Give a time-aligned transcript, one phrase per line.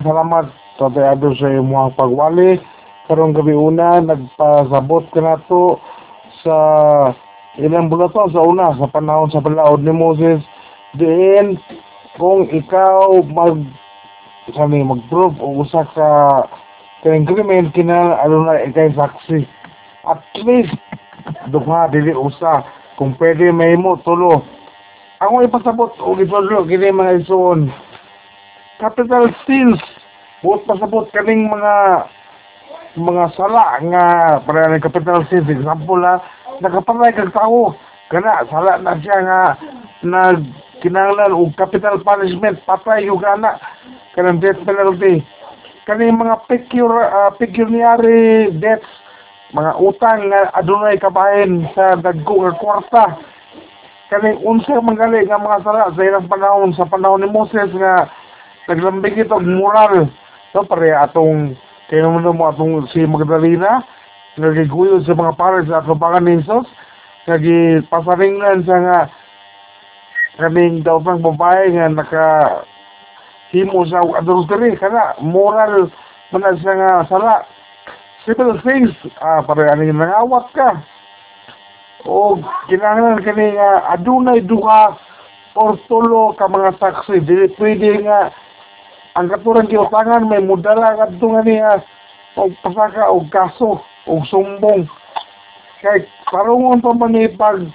[0.00, 0.48] Salamat
[0.80, 2.56] tatayado sa imong pagwali.
[3.04, 5.76] Karong gabi una nagpasabot ka na to
[6.40, 6.56] sa
[7.60, 10.40] ilang bulaton sa una sa panahon sa palaod ni Moses.
[10.96, 11.60] Diin
[12.16, 13.60] kung ikaw mag
[14.56, 16.08] kami mag-prove o usa ka
[17.04, 19.44] kaning krimen kina ano na ikay saksi.
[20.08, 20.80] At least
[21.52, 22.64] duha dili usa
[22.96, 24.48] kung pwede may mo tulo.
[25.20, 27.68] Ako ipasabot o gitulo kini mga ison
[28.80, 29.76] capital sins
[30.40, 32.08] buot pasabot kaning mga
[32.96, 34.04] mga sala nga
[34.42, 36.18] para ng capital sins example ha
[36.64, 37.76] nakapatay kag tao.
[38.10, 39.40] Kana sala na siya nga
[40.02, 40.42] nag
[40.80, 43.60] kinahanglan og capital punishment patay yung kana
[44.16, 45.22] kanang death penalty.
[45.84, 48.88] Kaning mga pecure uh, pecuniary debts
[49.52, 53.04] mga utang nga adunay kabahin sa dagko nga kwarta.
[54.10, 58.10] Kaning unsa manggali nga mga sala sa ilang panahon sa panahon ni Moses nga
[58.70, 60.06] naglambing ito moral.
[60.54, 61.58] So pare atong
[61.90, 63.82] naman mo atong si Magdalena
[64.38, 66.70] nagiguyod sa mga pares sa kabangan ni Jesus
[67.26, 68.98] nagipasaringlan sa nga
[70.38, 72.26] kaming daw pang babae nga naka
[73.50, 74.78] himo sa adultery.
[74.78, 75.90] Kana moral
[76.30, 77.42] man siya nga sala.
[78.22, 78.94] Simple things.
[79.18, 80.78] Ah pare ani nangawat ka?
[82.06, 82.38] O
[82.70, 84.94] kinahanglan kani nga adunay duha
[85.58, 87.18] or tulo ka mga saksi.
[87.26, 88.30] Dili pwede nga
[89.18, 91.72] ang katuran giutangan may mudala kadto nga niya
[92.38, 94.86] og pasaka og kaso og sumbong.
[95.82, 97.66] Kay parungon pa man pag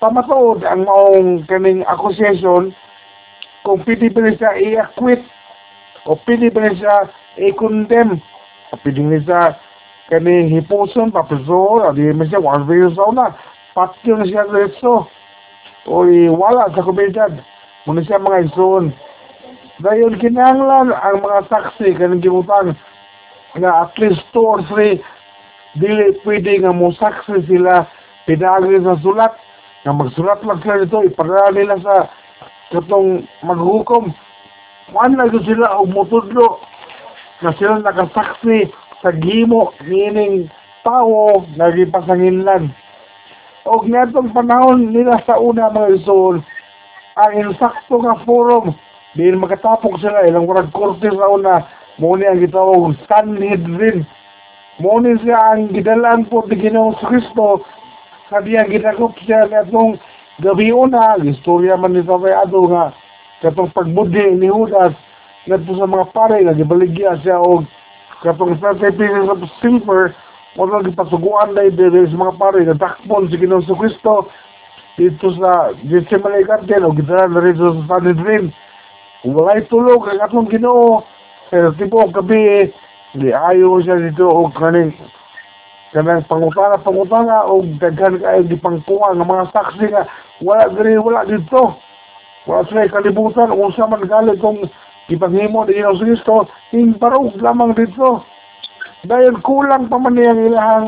[0.00, 2.72] pamatuod ang maong kaning accusation
[3.68, 5.20] kung pwede ba siya i-acquit
[6.08, 7.04] o pwede ba siya
[7.36, 8.16] i-condemn
[8.72, 9.42] o pwede ba siya
[10.08, 13.36] kaning hipuson papiso o di ba siya one video sa una
[13.76, 15.04] patyo siya diretso
[15.84, 15.94] o
[16.32, 17.36] wala sa komunidad.
[17.84, 18.96] Muna siya mga ison
[19.80, 22.76] dahil kinahanglan ang mga saksi kanang gibutan
[23.56, 25.00] nga at least two or three
[25.80, 27.88] dili pwede nga mo saksi sila
[28.28, 29.32] pinagi sa sulat.
[29.82, 31.96] Nga magsulat lang sila dito ipadala nila sa
[32.68, 34.12] katong maghukom.
[34.92, 36.60] Man na sila og mutudlo
[37.40, 38.68] na sila nakasaksi
[39.00, 40.52] sa gimo meaning
[40.84, 42.68] tao nga gipasanginlan
[43.64, 46.40] og ngatong panahon nila sa una mga isol
[47.16, 48.76] ang insakto nga forum
[49.14, 51.66] Di makatapok sila ilang murag korte sa una
[51.98, 54.06] mo ni ang gitawag Sanhedrin.
[54.78, 57.66] Mo ni siya ang gidalan po di Ginoong Kristo.
[58.30, 59.98] Sabi ang ginagop siya natong
[60.38, 62.94] gabi una istorya man ni Tabayado nga
[63.42, 64.94] katong pagbudi ni Judas
[65.50, 67.66] ngadto sa mga pare nga gibaligya siya og
[68.22, 70.14] katong 30 pieces of silver
[70.54, 74.30] lang gipasuguan na diri sa mga pare nga dakpon si Ginoong Kristo
[74.94, 78.54] dito sa Gethsemane Garden o gidala na rin sa Sanhedrin
[79.20, 81.04] kung wala'y tulog ang atong ginoo,
[81.52, 82.72] pero tipo gabi,
[83.12, 84.96] di ayo siya dito o kaning
[85.90, 90.06] kanang pangutana pangutana o daghan kayo di pangkuha ng mga saksi nga
[90.40, 91.76] wala diri wala dito.
[92.48, 94.64] Wala sila kalibutan kung sa man galit kung
[95.10, 98.24] ipanghimo ni Ginoong Kristo ing parog lamang dito.
[99.04, 100.86] Dahil kulang pa man niyang ilahang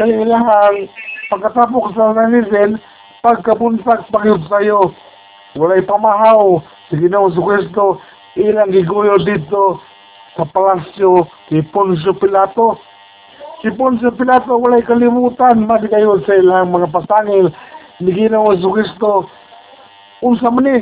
[0.00, 0.88] kay ilahang
[1.28, 2.80] pagkatapok sa nanisin
[3.20, 4.94] pagkabuntag pagyud sayo
[5.56, 7.98] walay pamahaw si Ginoong Kristo
[8.36, 9.80] ilang giguyo dito
[10.36, 12.76] sa palasyo ni Poncio Pilato.
[13.64, 17.48] Si Poncio Pilato walay kalimutan man kayo sa ilang mga pasangil
[18.04, 19.26] ni Ginoong Kristo.
[20.20, 20.76] Unsa man ni?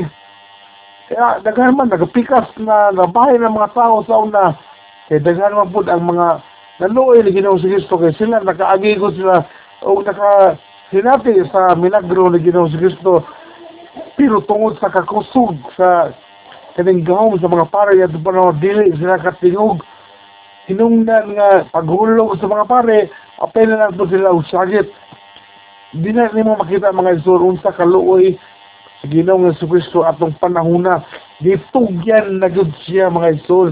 [1.11, 4.59] Kaya daghan man nagapikas na nabahay ng mga tao sa una.
[5.07, 6.43] Kaya daghan man po ang mga
[6.83, 9.47] naluoy ni Ginoong Kristo kaya sila nakaagigo sila
[9.87, 10.59] o naka
[10.91, 13.23] sinati sa milagro ni Ginoong Kristo
[14.15, 16.15] pero tungod sa kakusog sa
[16.79, 19.83] kaning gahom sa mga pare at pa dili sila katingog
[20.67, 22.99] hinungdan nga paghulog sa mga pare
[23.43, 24.89] apel na lang sila og sagit.
[25.95, 28.35] Di na nimo makita mga isor unsa kaluoy
[28.99, 31.05] sa Ginoong Kristo atong panahona
[31.39, 33.71] ditugyan na gud siya mga isor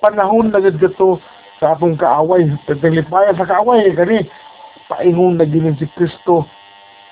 [0.00, 1.20] panahon na gud gato
[1.60, 4.24] sa atong kaaway pagpilipaya sa kaaway kani
[4.88, 6.48] paingon na ginin si Kristo.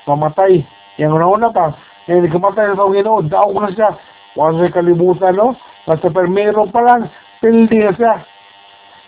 [0.09, 0.64] Mamatay.
[0.97, 1.76] Yang una pa
[2.09, 3.93] eh, nagkamatay sa Ginoo, daw na siya.
[4.33, 5.53] Wala siya kalimutan, no?
[5.85, 7.13] Basta permero pa lang,
[7.45, 8.15] pildi na siya.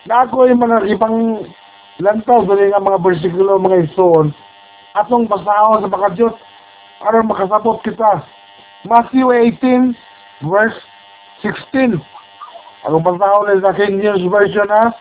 [0.05, 1.17] Na ako yung mga ibang
[2.00, 4.37] lantaw, dali nga mga bersikulo, mga ison,
[4.97, 6.37] atong basaho sa makadyot,
[7.00, 8.20] aron makasabot kita.
[8.85, 9.97] Matthew 18,
[10.44, 10.76] verse
[11.41, 12.00] 16.
[12.85, 14.93] Ang basaho na sa King James Version, ha?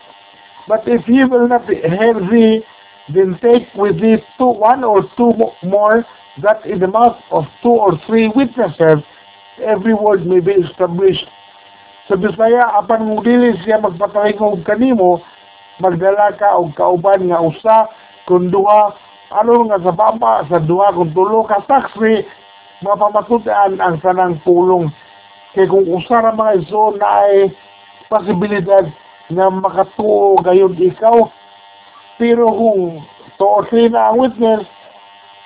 [0.68, 2.64] But if he will not have thee,
[3.12, 5.32] then take with thee two, one or two
[5.64, 6.04] more
[6.42, 9.02] that in the mouth of two or three witnesses
[9.62, 11.26] every word may be established.
[12.08, 15.22] sa Bisaya apan mo dili siya magpataligog kanimo
[15.78, 17.86] magdala ka og kauban nga usa
[18.26, 18.90] kun duha
[19.30, 22.26] ano nga sa baba sa duha kun tulo ka taxi
[22.82, 24.90] mapamatutan ang sanang pulong
[25.54, 27.54] kay kung usa ra mga iso na ay
[28.10, 28.90] posibilidad
[29.30, 31.30] nga makatuo gayon ikaw
[32.18, 33.06] pero kung
[33.38, 34.66] tuotin na ang witness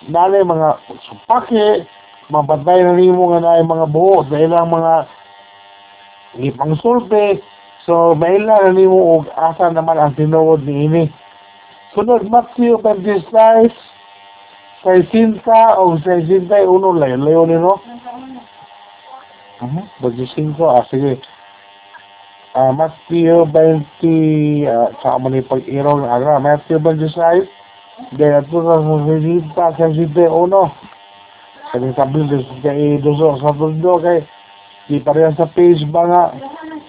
[0.09, 1.87] nalay mga supake
[2.33, 4.95] mapatay na nimo nga na mga buho sa ilang mga
[6.41, 7.41] ipang sulpe
[7.85, 11.05] so maila na nimo og asa naman ang tinuod ni ini.
[11.95, 13.31] Sunod Matthew 26
[14.83, 15.41] 60
[15.81, 17.81] o 61 layo layo ni no?
[19.63, 19.85] Uh-huh.
[20.03, 21.23] 25 ah sige.
[22.55, 26.43] Uh, Matthew 20 uh, sa mo ni pag-iraw ng agra.
[26.43, 27.49] Matthew 26
[27.95, 30.75] Dahil ito sa sasita sa sita uno.
[31.71, 34.27] Kaya sabi ko sa doso sa tundo kay
[34.91, 36.23] di pareha sa page ba nga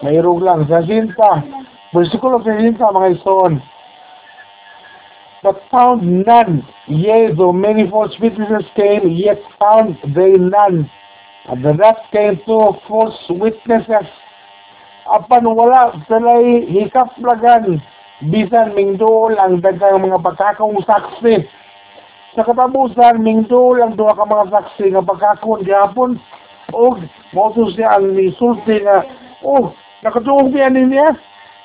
[0.01, 1.45] mayroong lang sa sinta.
[1.93, 3.61] Versikulo sa sinta mga ison.
[5.45, 6.65] But found none.
[6.89, 10.89] Yea, though many false witnesses came, yet found they none.
[11.45, 14.09] And the rest came to false witnesses.
[15.05, 17.77] Apan wala salay hikaplagan
[18.23, 21.43] bisan mingdol ang daghang mga pagkakong saksi.
[22.35, 26.11] Sa katapusan, mingdol ang duha ka mga saksi nga pagkakon gihapon.
[26.71, 27.03] Og
[27.35, 29.03] moto siya ang nisulti nga
[29.43, 31.13] oh nakatuog niya niya.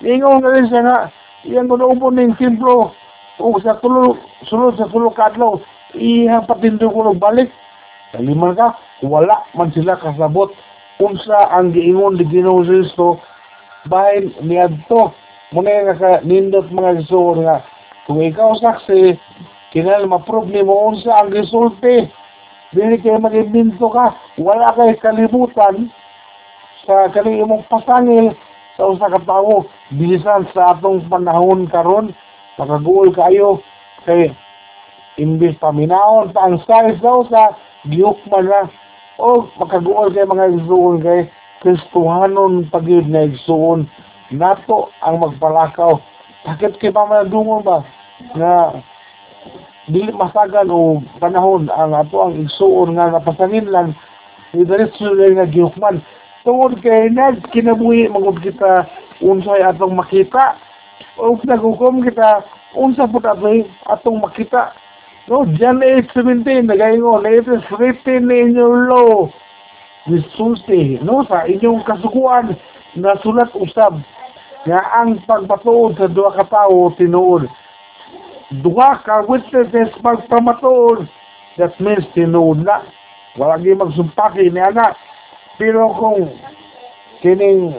[0.05, 0.99] Ingon nga rin siya nga
[1.47, 2.93] iyang gunaupon ning templo
[3.41, 5.57] o sa tulo sulod sa tulo kadlaw
[5.97, 7.49] iyang patindo ko balik.
[8.13, 10.53] Kaliman ka wala man sila kasabot.
[11.01, 13.25] Unsa ang giingon ni Ginoo Kristo
[13.89, 15.17] bahin niadto
[15.51, 17.67] muna nga ka nindot mga gisor nga
[18.07, 19.19] kung ikaw saksi
[19.75, 22.11] kinal ma-prove ni mo unsa ang resulte.
[22.71, 25.91] Dili kay mag-imbento ka wala kay kalibutan
[26.87, 28.31] sa kani imong pasangil
[28.79, 29.67] sa usa ka tawo
[29.99, 32.15] bilisan sa atong panahon karon
[32.55, 33.59] makaguol kayo
[34.07, 34.31] kay
[35.19, 37.59] imbis paminahon pa ang size daw sa
[37.91, 38.71] giyukman na.
[39.19, 41.27] O makaguol kay mga igsuon kay
[41.61, 43.91] Kristuhanon pagid na igsuon
[44.31, 45.99] nato ang magpalakaw.
[46.47, 47.83] Sakit kay pamanadungon ba?
[48.35, 48.55] Nga
[49.91, 53.97] dili masagan o panahon ang ato ang igsuon nga napasangin lang
[54.55, 55.99] ni diretso nga gihukman
[56.47, 58.87] tungod kay nag kinabuhi magud kita
[59.21, 60.57] unsay atong makita.
[61.21, 62.45] O naghukom kita
[62.79, 64.73] unsa pud atoy atong makita?
[65.29, 69.29] No John 8:17 nagaingon it is written in your law.
[70.09, 72.57] Resulte, no, sa inyong kasukuan
[72.97, 74.01] na sulat usab
[74.69, 77.49] nga ang pagpatuod sa duha ka tawo tinuod.
[78.61, 81.09] Duha ka witnesses pagpamatuod
[81.57, 82.85] that means tinuod na.
[83.39, 84.93] Wala gyud magsumpaki ni ana.
[85.57, 86.29] Pero kung
[87.25, 87.73] kining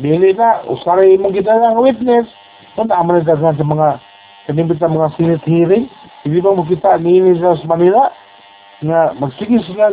[0.00, 2.28] dili na usaray mo kita ng witness
[2.72, 3.88] kung naman na sa mga
[4.48, 5.86] kanibita mga senate hearing
[6.22, 8.14] hindi ba mo kita niini sa Manila?
[8.82, 9.90] Nga magsige sila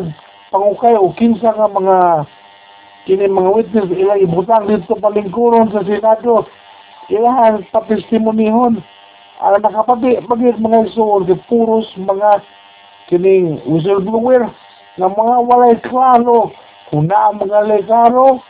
[0.54, 1.98] pangukay o kinsa nga mga
[3.08, 6.48] kini mga witness ilang ibutang dito palingkuron sa Senado.
[7.10, 8.84] Ilang patestimonihon
[9.40, 12.44] ang nakapati bagit mga isuon kay puros mga
[13.08, 14.52] kining whistleblower
[15.00, 16.52] nga mga walay klaro
[16.92, 18.44] kung na mga lekaro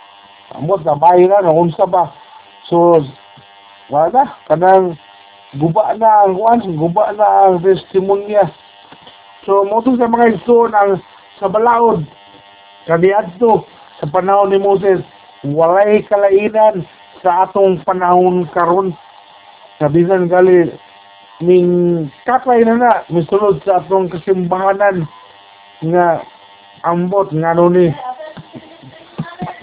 [0.58, 2.10] amot na bayan na unsa ba?
[2.66, 3.06] So
[3.94, 4.98] wala kanang
[5.62, 8.50] guba na ang kuan guba na ang testimonya.
[9.46, 10.98] So mo sa mga isuon ang
[11.38, 12.02] sa balaod
[12.90, 13.64] kaniadto
[14.00, 15.04] sa panahon ni Moses
[15.44, 16.88] walay kalainan
[17.20, 18.96] sa atong panahon karon.
[19.80, 20.72] Sabihan gali
[21.40, 22.92] ning katay na na
[23.64, 25.08] sa atong kasimbahanan
[25.84, 26.24] nga
[26.88, 27.92] ambot nga no ni.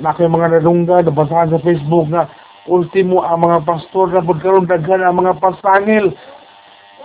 [0.00, 2.28] Na mga nadungga nabasahan sa Facebook nga
[2.68, 6.12] ultimo ang mga pastor na karon daghan ang mga pasangil.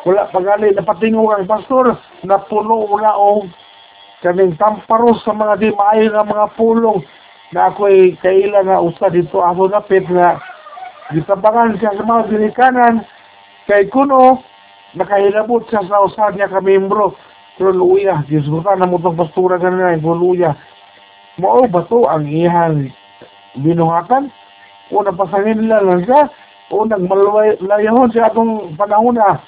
[0.03, 1.95] Wala pagali napatingog ang pastor
[2.27, 3.47] na puno wala o.
[4.21, 7.01] Kaning tamparos sa mga di maayo nga mga pulong
[7.51, 10.39] na ako'y kaila nga usa dito ako napit nga
[11.11, 12.95] gitabangan siya sa mga dinikanan
[13.67, 14.39] kay kuno
[14.95, 17.15] nakahilabot siya sa usa niya ka membro.
[17.59, 20.55] Pero luya disgutan na mo itong pastura ganun yung luya.
[21.39, 22.91] Mao ba to ang iyang
[23.59, 24.31] binuhatan.
[24.91, 26.31] O napasangin nila lang siya.
[26.71, 29.39] O nagmalayahon siya atong panahon na.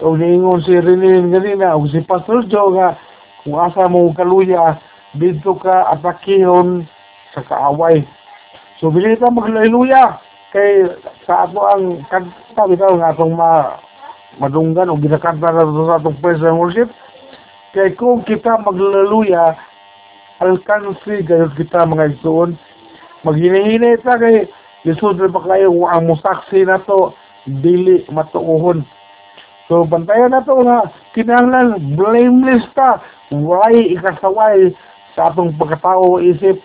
[0.00, 2.96] O niingon si Rene ganina o si Pastor Joe nga
[3.44, 4.76] kung asa mo kaluya
[5.16, 6.84] dito ka atakihon
[7.36, 8.00] sa kaaway
[8.80, 10.16] so bili ka maglayluya
[10.56, 10.88] kay
[11.28, 13.76] sa ato ang kanta bitaw nga atong ma
[14.40, 16.88] madunggan o ginakanta na sa atong praise and worship.
[17.76, 19.52] Kay kung kita maglaluya
[20.40, 22.56] alkansi gayud kita mga isuon
[23.24, 24.46] Maghinahinay ta kay
[24.86, 27.10] lisod pa kayo ang musaksi na to
[27.44, 28.86] dili matuuhon.
[29.66, 33.02] So bantayan na to nga kinahanglan blameless ta.
[33.34, 34.70] Why ikasaway
[35.18, 36.62] sa atong pagkatao isip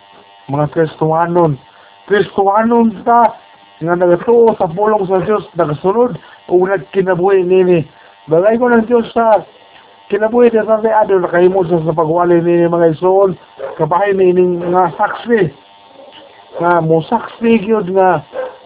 [0.49, 1.59] mga Kristohanon.
[2.07, 3.35] Kristohanon ta
[3.81, 6.17] nga nagatuo sa pulong sa Diyos nagasunod
[6.49, 7.85] o nagkinabuhi nini.
[8.29, 9.45] Balay ko ng Diyos sa
[10.09, 13.37] kinabuhi na sa ado nakahimo sa sa pagwali nini mga isuon
[13.77, 15.49] kabahay nini nga saksi
[16.59, 18.21] nga mo saksi gyud nga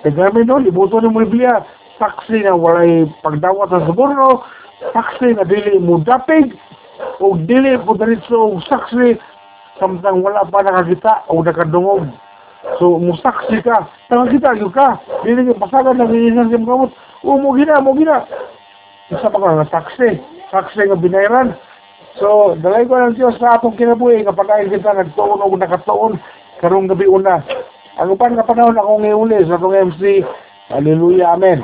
[0.06, 1.66] Kagami no, libuto ni mo Biblia,
[1.98, 4.46] saksi nga walay pagdawat sa suborno,
[4.94, 6.54] saksi nga dili mo dapig,
[7.18, 9.18] o dili diretso og saksi,
[9.80, 12.08] samtang wala pa nakakita o nakadungog.
[12.82, 16.92] So, mo saksi ka, nakakita yun ka, dili ka pasagan ng inisan sa kamot,
[17.22, 18.26] o mo gina, mo gina.
[19.14, 20.10] Isa pa ka nga saksi,
[20.50, 21.54] saksi nga binayran.
[22.18, 26.18] So, dalay ko ng Diyos sa atong kinabuhi, kapag ay kita nagtuon o nakatuon,
[26.64, 27.44] karong gabi una.
[28.02, 30.26] Ang upan nga panahon akong iuli sa itong MC.
[30.74, 31.62] Hallelujah, Amen.